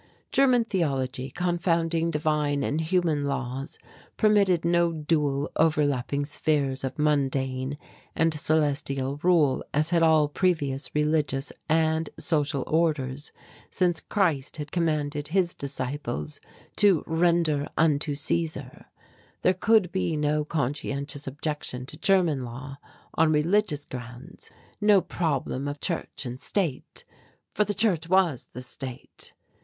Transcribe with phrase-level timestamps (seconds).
[0.31, 3.77] German theology, confounding divine and human laws,
[4.17, 7.77] permitted no dual overlapping spheres of mundane
[8.15, 13.31] and celestial rule as had all previous religious and, social orders
[13.69, 16.41] since Christ had commanded his disciples
[16.77, 18.87] to "Render unto Caesar"
[19.43, 22.77] There could be no conscientious objection to German law
[23.13, 24.49] on religious grounds;
[24.81, 27.05] no problem of church and state,
[27.53, 29.33] for the church was the state.